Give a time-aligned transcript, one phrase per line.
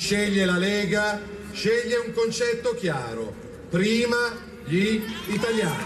[0.00, 1.20] Sceglie la Lega,
[1.52, 3.34] sceglie un concetto chiaro.
[3.68, 4.16] Prima
[4.64, 4.98] gli
[5.28, 5.84] italiani.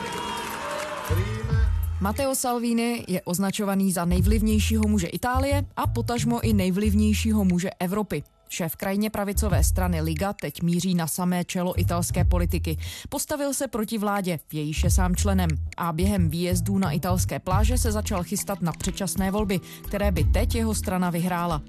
[2.01, 8.23] Matteo Salvini je označovaný za nejvlivnějšího muže Itálie a potažmo i nejvlivnějšího muže Evropy.
[8.55, 12.77] Šéf krajně pravicové strany Liga teď míří na samé čelo italské politiky.
[13.09, 15.51] Postavil se proti vládě, jejíž je sám členem.
[15.77, 20.55] A během výjezdů na italské pláže se začal chystat na předčasné volby, které by teď
[20.55, 21.63] jeho strana vyhrála.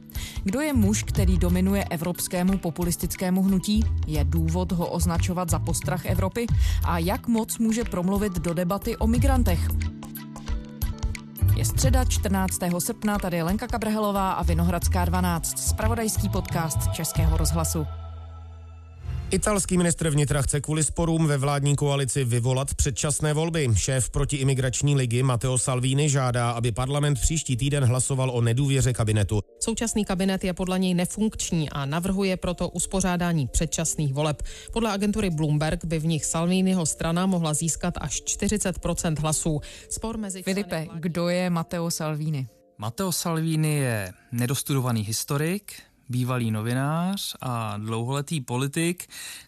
[0.43, 3.83] Kdo je muž, který dominuje evropskému populistickému hnutí?
[4.07, 6.46] Je důvod ho označovat za postrach Evropy?
[6.83, 9.94] A jak moc může promluvit do debaty o migrantech?
[11.55, 12.59] Je středa 14.
[12.79, 17.86] srpna, tady je Lenka Kabrhelová a Vinohradská 12, spravodajský podcast Českého rozhlasu.
[19.32, 23.68] Italský ministr vnitra chce kvůli sporům ve vládní koalici vyvolat předčasné volby.
[23.75, 29.41] Šéf protiimigrační ligy Matteo Salvini žádá, aby parlament příští týden hlasoval o nedůvěře kabinetu.
[29.65, 34.44] Současný kabinet je podle něj nefunkční a navrhuje proto uspořádání předčasných voleb.
[34.73, 39.61] Podle agentury Bloomberg by v nich Salviniho strana mohla získat až 40% hlasů.
[39.89, 42.47] Spor mezi Filipe, kdo je Matteo Salvini?
[42.77, 45.73] Matteo Salvini je nedostudovaný historik,
[46.09, 49.03] bývalý novinář a dlouholetý politik,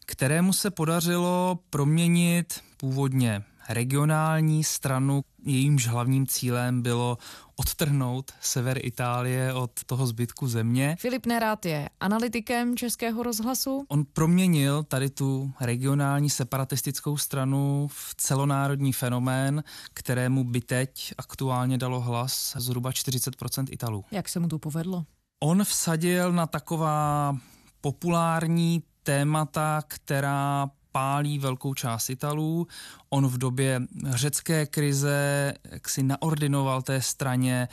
[0.06, 7.18] kterému se podařilo proměnit původně regionální stranu, jejímž hlavním cílem bylo
[7.60, 10.96] odtrhnout sever Itálie od toho zbytku země.
[11.00, 13.86] Filip Nerát je analytikem Českého rozhlasu.
[13.88, 19.64] On proměnil tady tu regionální separatistickou stranu v celonárodní fenomén,
[19.94, 24.06] kterému by teď aktuálně dalo hlas zhruba 40% Italů.
[24.12, 25.06] Jak se mu to povedlo?
[25.40, 27.38] On vsadil na taková
[27.82, 32.67] populární témata, která pálí velkou část Italů.
[33.09, 35.54] On v době řecké krize
[35.88, 37.67] si naordinoval té straně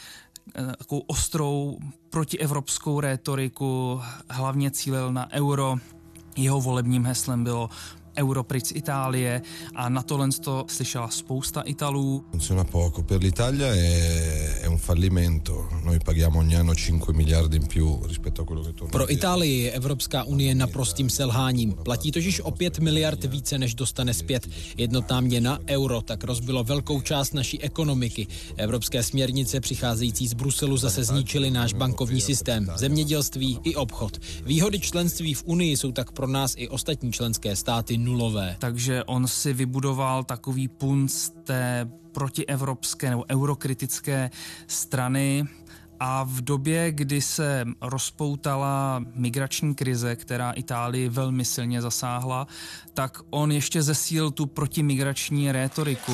[0.54, 1.78] eh, takovou ostrou
[2.10, 4.00] protievropskou rétoriku,
[4.30, 5.76] hlavně cílil na euro.
[6.36, 7.70] Jeho volebním heslem bylo
[8.16, 9.42] Europrit Itálie
[9.74, 12.24] a na tohle to slyšela spousta Italů.
[12.30, 13.02] Funziona poco.
[13.02, 15.68] Per l'Italia è, è un fallimento.
[15.82, 18.92] Noi paghiamo ogni anno 5 miliardi in più rispetto a quello che torna.
[18.92, 21.72] Pro Itálii je Evropská unie naprostým selháním.
[21.72, 24.48] Platí totiž o 5 miliard více, než dostane zpět.
[24.76, 28.26] Jednotná měna euro tak rozbilo velkou část naší ekonomiky.
[28.56, 34.18] Evropské směrnice přicházející z Bruselu zase zničily náš bankovní systém, zemědělství i obchod.
[34.44, 38.56] Výhody členství v Unii jsou tak pro nás i ostatní členské státy nulové.
[38.58, 44.30] Takže on si vybudoval takový punc té protievropské nebo eurokritické
[44.66, 45.46] strany,
[46.00, 52.46] a v době, kdy se rozpoutala migrační krize, která Itálii velmi silně zasáhla,
[52.94, 56.12] tak on ještě zesílil tu protimigrační rétoriku.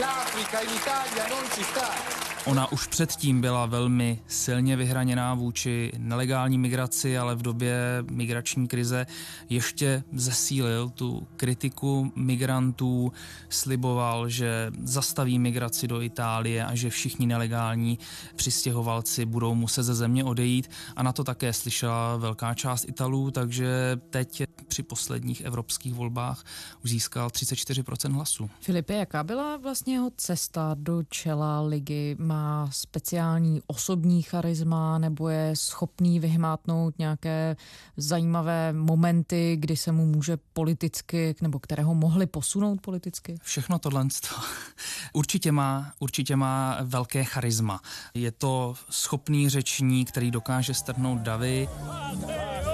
[0.00, 2.21] L'Africa in Italia non ci sta.
[2.46, 7.76] Ona už předtím byla velmi silně vyhraněná vůči nelegální migraci, ale v době
[8.10, 9.06] migrační krize
[9.48, 13.12] ještě zesílil tu kritiku migrantů,
[13.48, 17.98] sliboval, že zastaví migraci do Itálie a že všichni nelegální
[18.36, 23.96] přistěhovalci budou muset ze země odejít a na to také slyšela velká část Italů, takže
[24.10, 26.44] teď při posledních evropských volbách
[26.84, 28.50] už získal 34% hlasů.
[28.60, 32.16] Filipe, jaká byla vlastně jeho cesta do čela ligy?
[32.32, 37.56] Má speciální osobní charisma nebo je schopný vyhmátnout nějaké
[37.96, 43.38] zajímavé momenty, kdy se mu může politicky, nebo které ho mohly posunout politicky?
[43.42, 44.06] Všechno tohle
[45.12, 47.80] určitě má, určitě má velké charisma.
[48.14, 51.68] Je to schopný řečník, který dokáže strhnout davy.
[51.84, 52.71] Ciao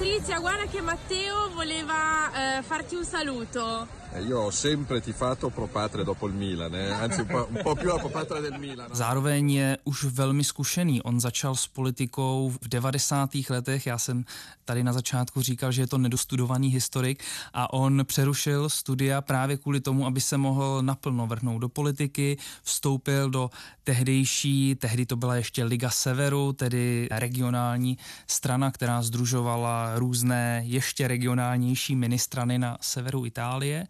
[0.00, 3.86] Patrizia, guarda che Matteo voleva eh, farti un saluto.
[4.12, 6.90] Eh, io ho sempre tifato pro patria dopo il Milan, eh?
[6.90, 8.88] anzi un po', un po' più a pro patria del Milan.
[8.92, 11.02] Zároveň je už velmi zkušený.
[11.02, 13.30] On začal s politikou v 90.
[13.50, 13.86] letech.
[13.86, 14.24] Já jsem
[14.64, 17.22] tady na začátku říkal, že je to nedostudovaný historik
[17.52, 23.30] a on přerušil studia právě kvůli tomu, aby se mohl naplno vrhnout do politiky, vstoupil
[23.30, 23.50] do
[23.84, 31.96] tehdejší, tehdy to byla ještě Liga Severu, tedy regionální strana, která združovala různé ještě regionálnější
[31.96, 33.86] ministrany na severu Itálie.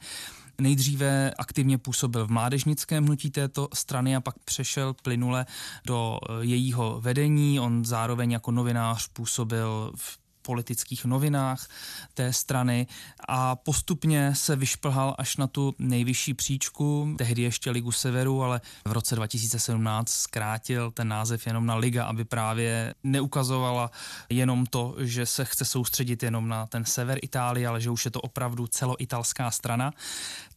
[0.61, 5.47] Nejdříve aktivně působil v mládežnickém hnutí této strany a pak přešel plynule
[5.87, 7.61] do jejího vedení.
[7.61, 11.69] On zároveň jako novinář působil v politických novinách
[12.15, 12.87] té strany
[13.29, 18.93] a postupně se vyšplhal až na tu nejvyšší příčku, tehdy ještě Ligu Severu, ale v
[18.93, 23.91] roce 2017 zkrátil ten název jenom na Liga, aby právě neukazovala
[24.29, 28.11] jenom to, že se chce soustředit jenom na ten sever Itálie, ale že už je
[28.11, 29.93] to opravdu celoitalská strana.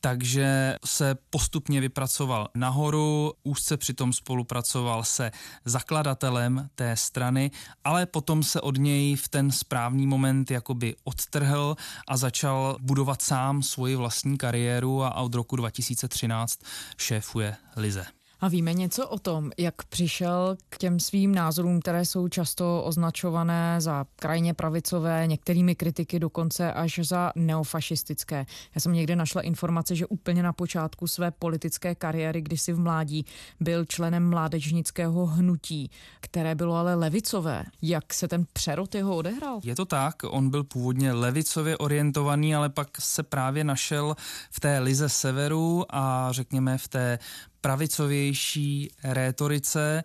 [0.02, 5.32] Takže se postupně vypracoval nahoru, úzce přitom spolupracoval se
[5.66, 7.52] zakladatelem té strany,
[7.84, 11.78] ale potom se od něj v ten správný moment jakoby odtrhl
[12.08, 16.60] a začal budovat sám svoji vlastní kariéru a od roku 2013
[16.98, 18.06] šéfuje Lize.
[18.44, 23.82] A víme něco o tom, jak přišel k těm svým názorům, které jsou často označované
[23.82, 28.46] za krajně pravicové, některými kritiky dokonce až za neofašistické.
[28.76, 32.80] Já jsem někde našla informace, že úplně na počátku své politické kariéry, když si v
[32.80, 33.26] mládí
[33.60, 37.64] byl členem mládežnického hnutí, které bylo ale levicové.
[37.82, 39.60] Jak se ten přerod jeho odehrál?
[39.64, 44.16] Je to tak, on byl původně levicově orientovaný, ale pak se právě našel
[44.52, 47.20] v té lize severu a řekněme v té
[47.64, 50.04] pravicovější rétorice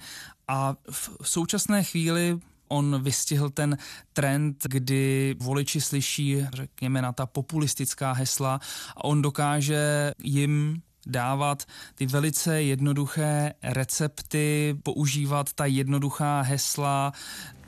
[0.49, 2.39] a v současné chvíli
[2.69, 3.79] on vystihl ten
[4.13, 8.61] trend, kdy voliči slyší, řekněme, na ta populistická hesla
[8.97, 11.65] a on dokáže jim dávat
[11.95, 17.13] ty velice jednoduché recepty, používat ta jednoduchá hesla,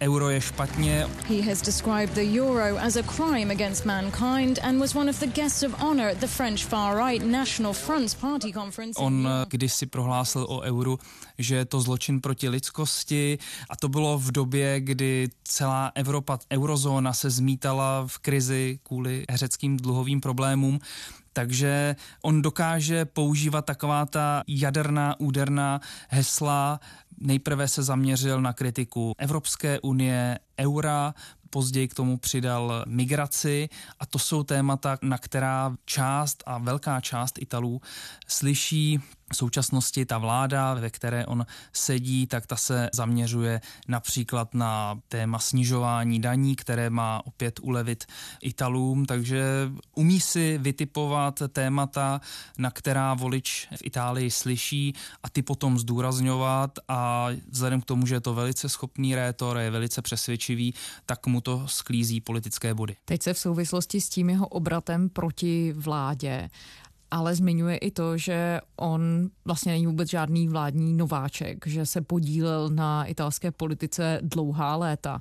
[0.00, 1.06] euro je špatně.
[1.28, 5.26] He has described the euro as a crime against mankind and was one of the
[5.26, 9.00] guests of honor at the French far-right National Front's party conference.
[9.00, 10.98] On kdysi prohlásil o euru,
[11.38, 13.38] že je to zločin proti lidskosti
[13.70, 19.76] a to bylo v době, kdy celá Evropa, eurozóna se zmítala v krizi kvůli řeckým
[19.76, 20.78] dluhovým problémům
[21.40, 26.80] takže on dokáže používat taková ta jaderná, úderná hesla.
[27.20, 31.14] Nejprve se zaměřil na kritiku Evropské unie, eura,
[31.50, 33.68] později k tomu přidal migraci
[34.00, 37.80] a to jsou témata, na která část a velká část Italů
[38.28, 39.00] slyší
[39.32, 45.38] v současnosti ta vláda, ve které on sedí, tak ta se zaměřuje například na téma
[45.38, 48.04] snižování daní, které má opět ulevit
[48.42, 49.44] Italům, takže
[49.94, 52.20] umí si vytipovat témata,
[52.58, 56.78] na která volič v Itálii slyší a ty potom zdůrazňovat.
[56.88, 60.74] A vzhledem k tomu, že je to velice schopný rétor, je velice přesvědčivý,
[61.06, 62.96] tak mu to sklízí politické body.
[63.04, 66.50] Teď se v souvislosti s tím jeho obratem proti vládě
[67.10, 72.68] ale zmiňuje i to, že on vlastně není vůbec žádný vládní nováček, že se podílel
[72.68, 75.20] na italské politice dlouhá léta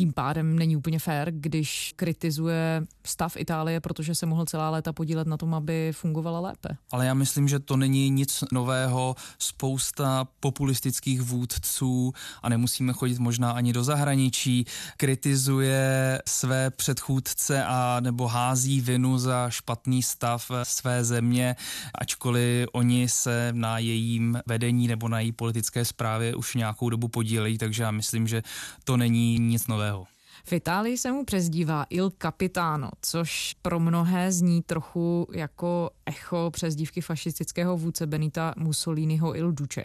[0.00, 5.26] tím pádem není úplně fér, když kritizuje stav Itálie, protože se mohl celá léta podílet
[5.26, 6.68] na tom, aby fungovala lépe.
[6.92, 9.16] Ale já myslím, že to není nic nového.
[9.38, 12.12] Spousta populistických vůdců,
[12.42, 14.64] a nemusíme chodit možná ani do zahraničí,
[14.96, 21.56] kritizuje své předchůdce a nebo hází vinu za špatný stav své země,
[21.94, 27.58] ačkoliv oni se na jejím vedení nebo na její politické správě už nějakou dobu podílejí,
[27.58, 28.42] takže já myslím, že
[28.84, 30.06] to není nic nového nového.
[30.44, 37.00] V Itálii se mu přezdívá Il Capitano, což pro mnohé zní trochu jako echo přezdívky
[37.00, 39.84] fašistického vůdce Benita Mussoliniho Il Duce.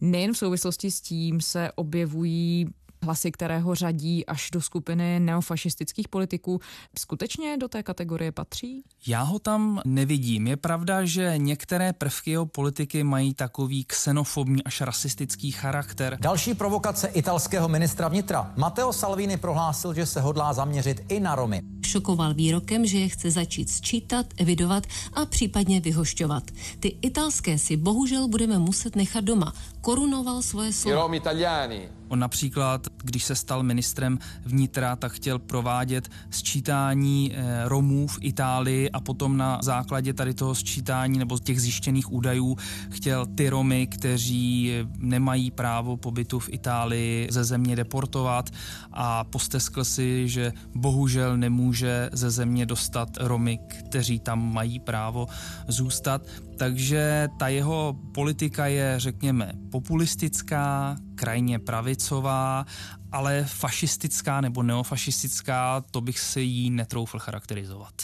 [0.00, 2.66] Nejen v souvislosti s tím se objevují
[3.02, 6.60] hlasy, které ho řadí až do skupiny neofašistických politiků,
[6.98, 8.82] skutečně do té kategorie patří?
[9.06, 10.46] Já ho tam nevidím.
[10.46, 16.18] Je pravda, že některé prvky jeho politiky mají takový xenofobní až rasistický charakter.
[16.20, 18.52] Další provokace italského ministra vnitra.
[18.56, 21.62] Matteo Salvini prohlásil, že se hodlá zaměřit i na Romy.
[21.86, 26.42] Šokoval výrokem, že je chce začít sčítat, evidovat a případně vyhošťovat.
[26.80, 29.52] Ty italské si bohužel budeme muset nechat doma.
[29.82, 30.70] Korunoval svoje
[31.12, 38.18] italiani On například, když se stal ministrem vnitra, tak chtěl provádět sčítání eh, Romů v
[38.20, 42.56] Itálii a potom na základě tady toho sčítání nebo těch zjištěných údajů
[42.90, 48.50] chtěl ty Romy, kteří nemají právo pobytu v Itálii ze země deportovat
[48.92, 55.26] a posteskl si, že bohužel nemůže ze země dostat Romy, kteří tam mají právo
[55.68, 56.22] zůstat.
[56.56, 62.66] Takže ta jeho politika je, řekněme, populistická, krajně pravicová,
[63.12, 67.94] ale fašistická nebo neofašistická, to bych si jí netroufl charakterizovat.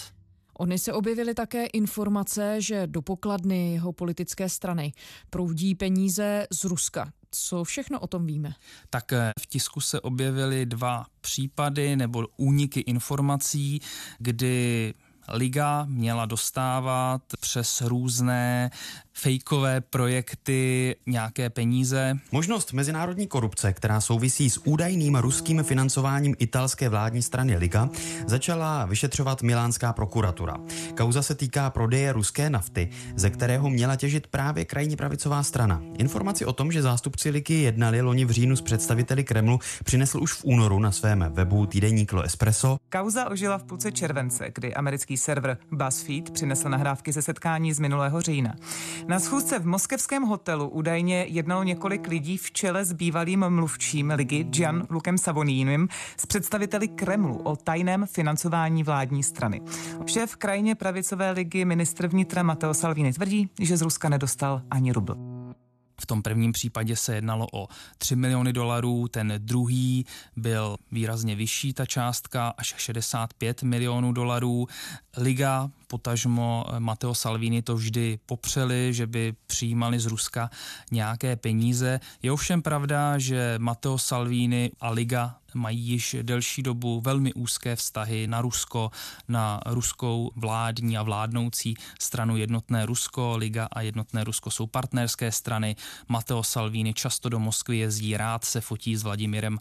[0.58, 4.92] Ony se objevily také informace, že do pokladny jeho politické strany
[5.30, 7.12] proudí peníze z Ruska.
[7.30, 8.54] Co všechno o tom víme?
[8.90, 13.80] Tak eh, v tisku se objevily dva případy nebo úniky informací,
[14.18, 14.94] kdy
[15.28, 18.70] Liga měla dostávat přes různé
[19.18, 22.18] fejkové projekty nějaké peníze.
[22.32, 27.88] Možnost mezinárodní korupce, která souvisí s údajným ruským financováním italské vládní strany Liga,
[28.26, 30.56] začala vyšetřovat milánská prokuratura.
[30.96, 35.82] Kauza se týká prodeje ruské nafty, ze kterého měla těžit právě krajní pravicová strana.
[35.98, 40.32] Informaci o tom, že zástupci Ligy jednali loni v říjnu s představiteli Kremlu, přinesl už
[40.32, 42.76] v únoru na svém webu týdeník Lo Espresso.
[42.88, 48.20] Kauza ožila v půlce července, kdy americký server BuzzFeed přinesl nahrávky ze setkání z minulého
[48.20, 48.54] října.
[49.08, 54.44] Na schůzce v moskevském hotelu údajně jednalo několik lidí v čele s bývalým mluvčím ligy
[54.44, 59.60] Gian Lukem Savonínem s představiteli Kremlu o tajném financování vládní strany.
[60.06, 65.16] Šéf krajně pravicové ligy ministr vnitra Matteo Salvini tvrdí, že z Ruska nedostal ani rubl.
[66.00, 71.72] V tom prvním případě se jednalo o 3 miliony dolarů, ten druhý byl výrazně vyšší,
[71.72, 74.66] ta částka, až 65 milionů dolarů.
[75.16, 80.50] Liga, potažmo Matteo Salvini to vždy popřeli, že by přijímali z Ruska
[80.90, 82.00] nějaké peníze.
[82.22, 88.26] Je ovšem pravda, že Matteo Salvini a Liga mají již delší dobu velmi úzké vztahy
[88.26, 88.90] na Rusko,
[89.28, 93.36] na ruskou vládní a vládnoucí stranu Jednotné Rusko.
[93.36, 95.76] Liga a Jednotné Rusko jsou partnerské strany.
[96.08, 99.58] Matteo Salvini často do Moskvy jezdí, rád se fotí s Vladimirem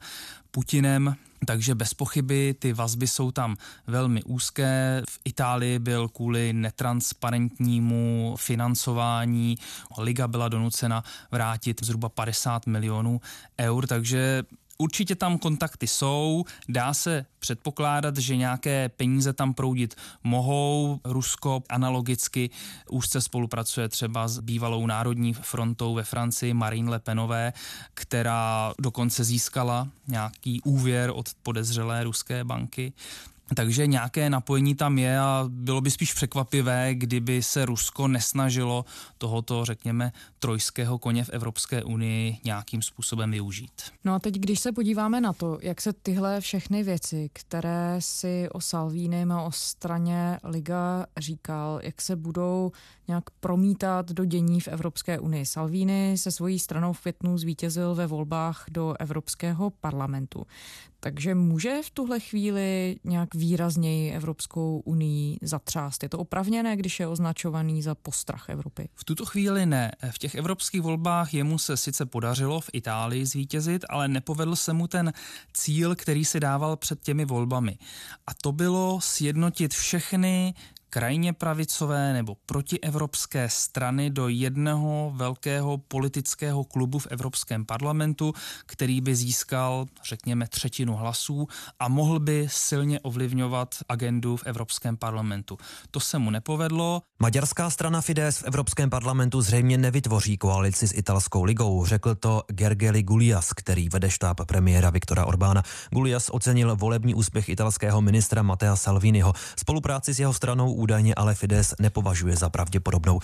[0.57, 1.15] Putinem.
[1.45, 3.55] Takže bez pochyby ty vazby jsou tam
[3.87, 5.01] velmi úzké.
[5.09, 9.57] V Itálii byl kvůli netransparentnímu financování
[9.97, 13.21] Liga byla donucena vrátit zhruba 50 milionů
[13.59, 14.43] eur, takže
[14.77, 20.99] Určitě tam kontakty jsou, dá se předpokládat, že nějaké peníze tam proudit mohou.
[21.03, 22.49] Rusko analogicky
[22.89, 27.53] úzce spolupracuje třeba s bývalou národní frontou ve Francii Marine Le Penové,
[27.93, 32.93] která dokonce získala nějaký úvěr od podezřelé ruské banky.
[33.55, 38.85] Takže nějaké napojení tam je a bylo by spíš překvapivé, kdyby se Rusko nesnažilo
[39.17, 43.81] tohoto, řekněme, trojského koně v Evropské unii nějakým způsobem využít.
[44.03, 48.49] No a teď, když se podíváme na to, jak se tyhle všechny věci, které si
[48.51, 52.71] o Salvínem a o straně Liga říkal, jak se budou
[53.07, 55.45] nějak promítat do dění v Evropské unii.
[55.45, 60.45] Salvini se svojí stranou v květnu zvítězil ve volbách do Evropského parlamentu.
[60.99, 66.03] Takže může v tuhle chvíli nějak výrazněji Evropskou unii zatřást?
[66.03, 68.89] Je to opravněné, když je označovaný za postrach Evropy?
[68.95, 69.91] V tuto chvíli ne.
[70.11, 74.87] V těch evropských volbách jemu se sice podařilo v Itálii zvítězit, ale nepovedl se mu
[74.87, 75.13] ten
[75.53, 77.77] cíl, který si dával před těmi volbami.
[78.27, 80.53] A to bylo sjednotit všechny
[80.89, 88.33] krajně pravicové nebo protievropské strany do jednoho velkého politického klubu v Evropském parlamentu,
[88.65, 91.47] který by získal, řekněme, třetinu hlasů
[91.79, 95.57] a mohl by silně ovlivňovat agendu v Evropském parlamentu.
[95.91, 97.01] To se mu nepovedlo.
[97.19, 103.03] Maďarská strana Fidesz v Evropském parlamentu zřejmě nevytvoří koalici s italskou ligou, řekl to Gergely
[103.03, 105.63] Gulias, který vede štáb premiéra Viktora Orbána.
[105.91, 109.33] Gulias ocenil volební úspěch italského ministra Matea Salviniho.
[109.59, 113.19] Spolupráci s jeho stranou údajně ale Fides nepovažuje za pravděpodobnou.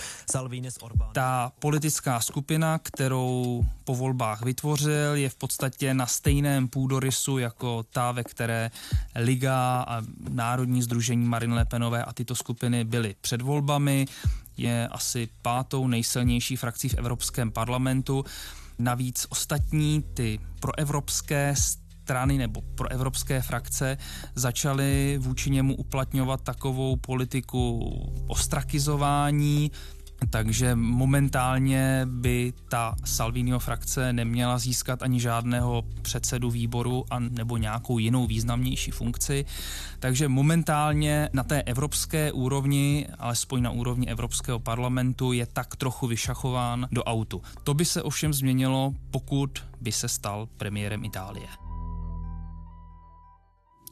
[0.82, 1.10] Orbán...
[1.14, 8.12] Ta politická skupina, kterou po volbách vytvořil, je v podstatě na stejném půdorysu jako ta,
[8.12, 8.72] ve které
[9.16, 14.06] Liga a Národní združení Marine Le Penové a tyto skupiny byly před volbami.
[14.58, 18.26] Je asi pátou nejsilnější frakcí v Evropském parlamentu.
[18.80, 21.56] Navíc ostatní ty proevropské
[22.04, 23.98] strany nebo pro evropské frakce
[24.36, 27.64] začaly vůči němu uplatňovat takovou politiku
[28.28, 29.72] ostrakizování,
[30.30, 38.00] takže momentálně by ta Salvinio frakce neměla získat ani žádného předsedu výboru a nebo nějakou
[38.00, 39.46] jinou významnější funkci.
[40.00, 46.88] Takže momentálně na té evropské úrovni, alespoň na úrovni Evropského parlamentu, je tak trochu vyšachován
[46.92, 47.42] do autu.
[47.64, 51.63] To by se ovšem změnilo, pokud by se stal premiérem Itálie.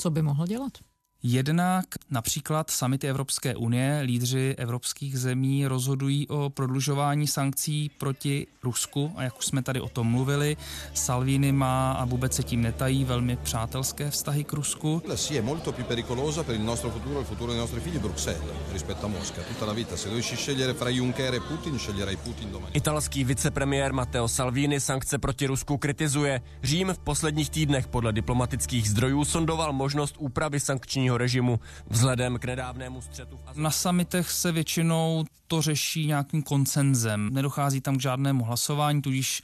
[0.01, 0.77] Co by mohl dělat?
[1.23, 9.23] Jednak například samity Evropské unie, lídři evropských zemí rozhodují o prodlužování sankcí proti Rusku a
[9.23, 10.57] jak už jsme tady o tom mluvili,
[10.93, 15.01] Salvini má a vůbec se tím netají velmi přátelské vztahy k Rusku.
[15.15, 17.99] Sì, è molto più pericolosa per il nostro futuro e il futuro dei nostri figli
[17.99, 18.41] Bruxelles
[18.73, 19.41] rispetto a Mosca.
[19.41, 22.71] Tutta la vita, se dovessi scegliere fra Juncker e Putin, sceglierai Putin domani.
[22.73, 26.41] Italský vicepremiér Matteo Salvini sankce proti Rusku kritizuje.
[26.63, 32.45] Řím v posledních týdnech podle diplomatických zdrojů sondoval možnost úpravy sankčního sankčního režimu vzhledem k
[32.45, 33.39] nedávnému střetu.
[33.55, 37.29] Na samitech se většinou to řeší nějakým koncenzem.
[37.33, 39.41] Nedochází tam k žádnému hlasování, tudíž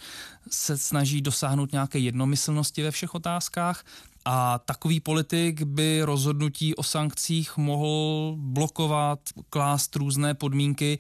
[0.52, 3.84] se snaží dosáhnout nějaké jednomyslnosti ve všech otázkách
[4.30, 11.00] A takový politik by rozhodnutí o sankcích mohl blokovat, klást různé podmínky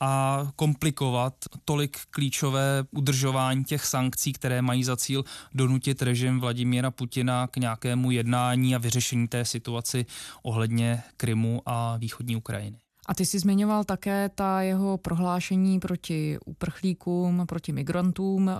[0.00, 5.24] a komplikovat tolik klíčové udržování těch sankcí, které mají za cíl
[5.54, 10.06] donutit režim Vladimíra Putina k nějakému jednání a vyřešení té situaci
[10.42, 12.87] ohledně Krymu a východní Ukrajiny.
[13.08, 18.50] A ty jsi zmiňoval také ta jeho prohlášení proti uprchlíkům, proti migrantům.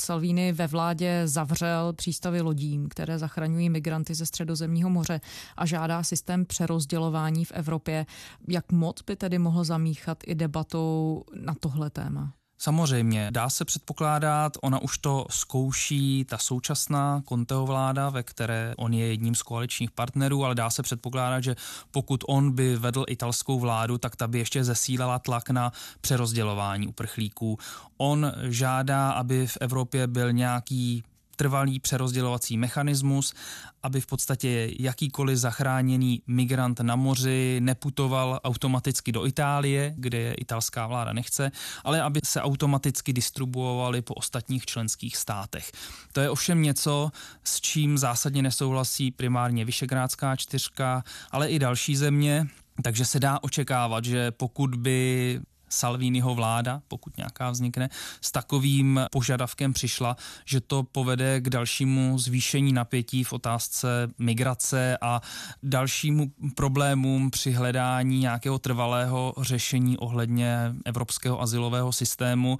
[0.00, 5.20] Salvini ve vládě zavřel přístavy lodím, které zachraňují migranty ze středozemního moře
[5.56, 8.06] a žádá systém přerozdělování v Evropě.
[8.48, 12.32] Jak moc by tedy mohl zamíchat i debatou na tohle téma?
[12.58, 18.94] Samozřejmě, dá se předpokládat, ona už to zkouší ta současná Conteho vláda, ve které on
[18.94, 21.56] je jedním z koaličních partnerů, ale dá se předpokládat, že
[21.90, 27.58] pokud on by vedl italskou vládu, tak ta by ještě zesílala tlak na přerozdělování uprchlíků.
[27.96, 31.04] On žádá, aby v Evropě byl nějaký
[31.34, 33.34] trvalý přerozdělovací mechanismus,
[33.82, 40.86] aby v podstatě jakýkoliv zachráněný migrant na moři neputoval automaticky do Itálie, kde je italská
[40.86, 41.52] vláda nechce,
[41.84, 45.72] ale aby se automaticky distribuovali po ostatních členských státech.
[46.12, 47.10] To je ovšem něco,
[47.44, 52.46] s čím zásadně nesouhlasí primárně Vyšegrádská čtyřka, ale i další země,
[52.82, 55.40] takže se dá očekávat, že pokud by
[55.74, 57.88] Salviniho vláda, pokud nějaká vznikne,
[58.20, 63.88] s takovým požadavkem přišla, že to povede k dalšímu zvýšení napětí v otázce
[64.18, 65.20] migrace a
[65.62, 72.58] dalšímu problémům při hledání nějakého trvalého řešení ohledně evropského asilového systému,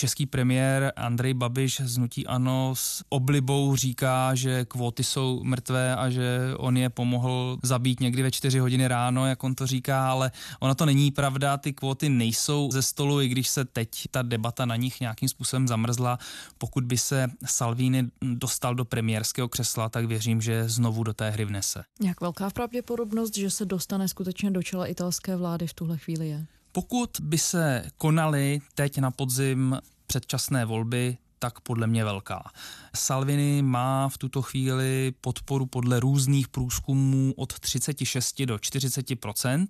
[0.00, 6.10] Český premiér Andrej Babiš z Nutí Ano s oblibou říká, že kvóty jsou mrtvé a
[6.10, 10.30] že on je pomohl zabít někdy ve čtyři hodiny ráno, jak on to říká, ale
[10.60, 14.64] ona to není pravda, ty kvóty nejsou ze stolu, i když se teď ta debata
[14.64, 16.18] na nich nějakým způsobem zamrzla.
[16.58, 21.44] Pokud by se Salvini dostal do premiérského křesla, tak věřím, že znovu do té hry
[21.44, 21.82] vnese.
[22.04, 26.46] Jak velká pravděpodobnost, že se dostane skutečně do čela italské vlády v tuhle chvíli je?
[26.72, 32.50] Pokud by se konaly teď na podzim předčasné volby, tak podle mě velká.
[32.96, 39.66] Salvini má v tuto chvíli podporu podle různých průzkumů od 36 do 40%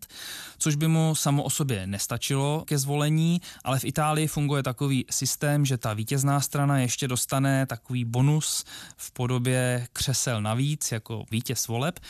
[0.59, 5.67] což by mu samo o sobě nestačilo ke zvolení, ale v Itálii funguje takový systém,
[5.67, 8.65] že ta vítězná strana ještě dostane takový bonus
[8.97, 12.01] v podobě křesel navíc jako vítěz voleb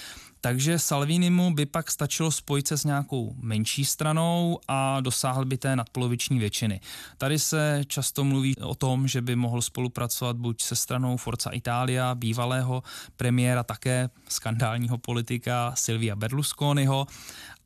[0.41, 5.77] takže Salvinimu by pak stačilo spojit se s nějakou menší stranou a dosáhl by té
[5.77, 6.81] nadpoloviční většiny.
[7.19, 12.15] Tady se často mluví o tom, že by mohl spolupracovat buď se stranou Forza Italia,
[12.15, 12.83] bývalého
[13.17, 17.07] premiéra, také skandálního politika Silvia Berlusconiho,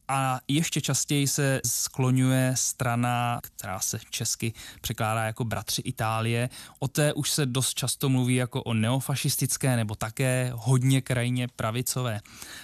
[0.09, 6.49] a ještě častěji se skloňuje strana, která se česky překládá jako Bratři Itálie.
[6.79, 12.21] O té už se dost často mluví jako o neofašistické nebo také hodně krajně pravicové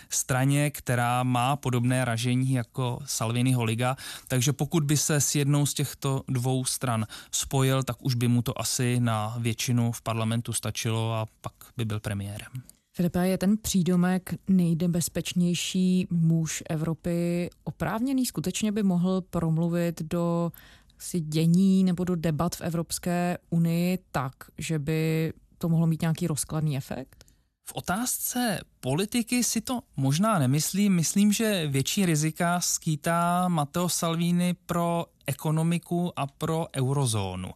[0.08, 3.96] straně, která má podobné ražení jako Salviniho Liga.
[4.28, 8.42] Takže pokud by se s jednou z těchto dvou stran spojil, tak už by mu
[8.42, 12.79] to asi na většinu v parlamentu stačilo a pak by byl premiérem.
[13.00, 18.26] Filipe, je ten přídomek nejnebezpečnější muž Evropy oprávněný?
[18.26, 20.52] Skutečně by mohl promluvit do
[20.98, 26.26] si dění nebo do debat v Evropské unii tak, že by to mohlo mít nějaký
[26.26, 27.24] rozkladný efekt?
[27.68, 30.94] V otázce politiky si to možná nemyslím.
[30.94, 37.50] Myslím, že větší rizika skýtá Matteo Salvini pro ekonomiku a pro eurozónu,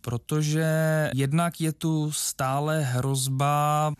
[0.00, 0.66] protože
[1.14, 3.92] jednak je tu stále hrozba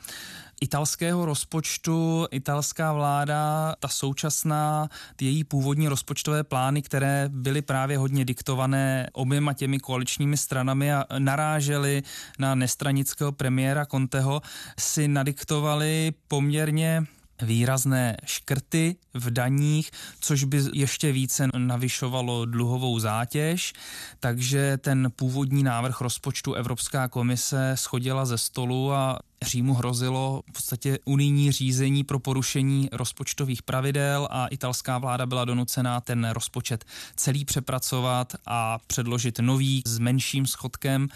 [0.61, 8.25] italského rozpočtu italská vláda, ta současná, ty její původní rozpočtové plány, které byly právě hodně
[8.25, 12.03] diktované oběma těmi koaličními stranami a narážely
[12.39, 14.43] na nestranického premiéra Conteho,
[14.79, 17.07] si nadiktovali poměrně
[17.43, 19.91] výrazné škrty v daních,
[20.21, 23.73] což by ještě více navyšovalo dluhovou zátěž,
[24.21, 30.99] takže ten původní návrh rozpočtu Evropská komise schodila ze stolu a Římu hrozilo v podstatě
[31.05, 36.85] unijní řízení pro porušení rozpočtových pravidel a italská vláda byla donucená ten rozpočet
[37.17, 41.09] celý přepracovat a předložit nový s menším schodkem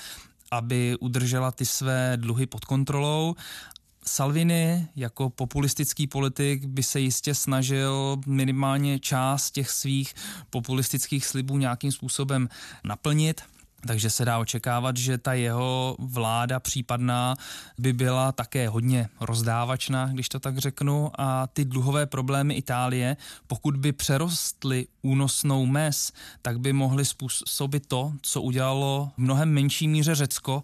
[0.52, 3.34] aby udržela ty své dluhy pod kontrolou
[4.06, 10.14] Salvini jako populistický politik by se jistě snažil minimálně část těch svých
[10.50, 12.48] populistických slibů nějakým způsobem
[12.84, 13.42] naplnit.
[13.86, 17.36] Takže se dá očekávat, že ta jeho vláda případná
[17.78, 23.16] by byla také hodně rozdávačná, když to tak řeknu, a ty dluhové problémy Itálie,
[23.46, 29.88] pokud by přerostly únosnou mez, tak by mohly způsobit to, co udělalo v mnohem menší
[29.88, 30.62] míře Řecko,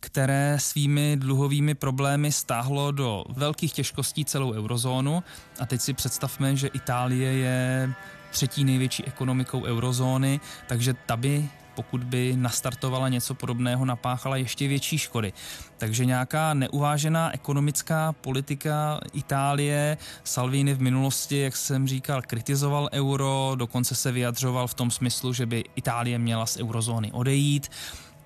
[0.00, 5.22] které svými dluhovými problémy stáhlo do velkých těžkostí celou eurozónu.
[5.58, 7.94] A teď si představme, že Itálie je
[8.30, 11.48] třetí největší ekonomikou eurozóny, takže ta by
[11.78, 15.32] pokud by nastartovala něco podobného, napáchala ještě větší škody.
[15.76, 23.94] Takže nějaká neuvážená ekonomická politika Itálie, Salvini v minulosti, jak jsem říkal, kritizoval euro, dokonce
[23.94, 27.70] se vyjadřoval v tom smyslu, že by Itálie měla z eurozóny odejít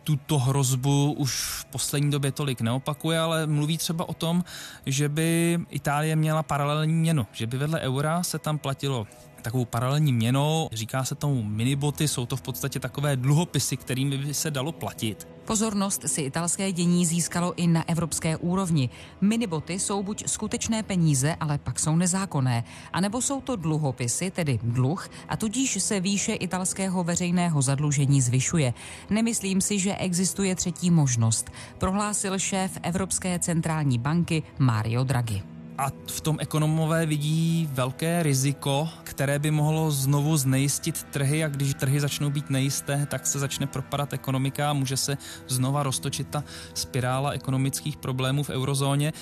[0.04, 4.44] tuto hrozbu už v poslední době tolik neopakuje, ale mluví třeba o tom,
[4.86, 9.06] že by Itálie měla paralelní měnu, že by vedle eura se tam platilo
[9.42, 10.68] takovou paralelní měnou.
[10.72, 15.28] Říká se tomu miniboty, jsou to v podstatě takové dluhopisy, kterými by se dalo platit.
[15.44, 18.90] Pozornost si italské dění získalo i na evropské úrovni.
[19.20, 25.08] Miniboty jsou buď skutečné peníze, ale pak jsou nezákonné, anebo jsou to dluhopisy, tedy dluh,
[25.28, 28.74] a tudíž se výše italského veřejného zadlužení zvyšuje.
[29.10, 36.20] Nemyslím si, že existuje třetí možnost, prohlásil šéf Evropské centrální banky Mario Draghi a v
[36.20, 42.30] tom ekonomové vidí velké riziko, které by mohlo znovu znejistit trhy a když trhy začnou
[42.30, 45.16] být nejisté, tak se začne propadat ekonomika a může se
[45.48, 49.12] znova roztočit ta spirála ekonomických problémů v eurozóně.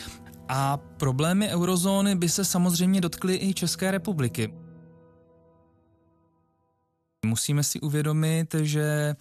[0.49, 4.55] A problémy eurozóny by se samozřejmě dotkly i České republiky.
[7.27, 9.15] Musíme si uvědomit, že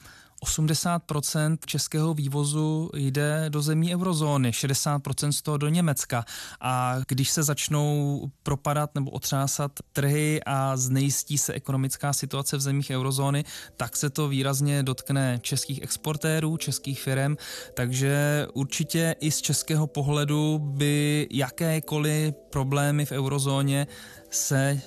[0.45, 6.25] 80% českého vývozu jde do zemí eurozóny, 60% z toho do Německa.
[6.61, 12.89] A když se začnou propadat nebo otřásat trhy a znejistí se ekonomická situace v zemích
[12.89, 13.43] eurozóny,
[13.77, 17.35] tak se to výrazně dotkne českých exportérů, českých firm,
[17.73, 23.87] takže určitě i z českého pohledu by jakékoliv problémy v eurozóně
[24.29, 24.81] se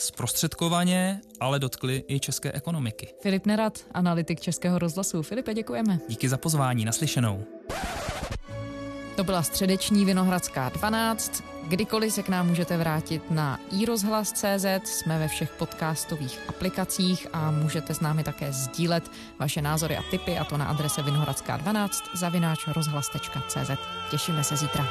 [0.00, 3.14] zprostředkovaně, ale dotkli i české ekonomiky.
[3.22, 5.22] Filip Nerad, analytik Českého rozhlasu.
[5.22, 5.98] Filipe, děkujeme.
[6.08, 7.44] Díky za pozvání, naslyšenou.
[9.16, 11.44] To byla středeční Vinohradská 12.
[11.68, 17.94] Kdykoliv se k nám můžete vrátit na iRozhlas.cz, jsme ve všech podcastových aplikacích a můžete
[17.94, 23.70] s námi také sdílet vaše názory a tipy a to na adrese vinohradská12 zavináč rozhlas.cz.
[24.10, 24.88] Těšíme se zítra.